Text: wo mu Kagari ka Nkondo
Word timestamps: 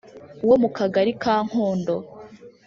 wo 0.47 0.55
mu 0.61 0.69
Kagari 0.77 1.11
ka 1.23 1.35
Nkondo 1.47 1.95